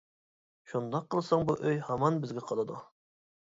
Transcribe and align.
شۇنداق 0.71 1.05
قىلساڭ، 1.15 1.45
بۇ 1.51 1.57
ئۆي 1.67 1.77
ھامان 1.91 2.19
بىزگە 2.25 2.45
قالىدۇ. 2.49 2.81